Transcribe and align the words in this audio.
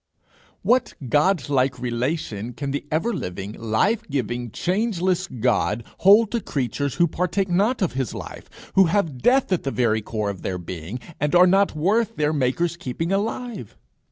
What 0.63 0.95
Godlike 1.09 1.77
relation 1.77 2.53
can 2.53 2.71
the 2.71 2.87
ever 2.89 3.13
living, 3.13 3.51
life 3.53 4.01
giving, 4.09 4.49
changeless 4.49 5.27
God 5.27 5.83
hold 5.99 6.31
to 6.31 6.41
creatures 6.41 6.95
who 6.95 7.05
partake 7.07 7.49
not 7.49 7.83
of 7.83 7.93
his 7.93 8.15
life, 8.15 8.71
who 8.73 8.85
have 8.85 9.19
death 9.21 9.51
at 9.53 9.61
the 9.61 9.69
very 9.69 10.01
core 10.01 10.31
of 10.31 10.41
their 10.41 10.57
being, 10.57 10.99
are 11.31 11.45
not 11.45 11.75
worth 11.75 12.15
their 12.15 12.33
Maker's 12.33 12.75
keeping 12.77 13.11
alive? 13.11 13.77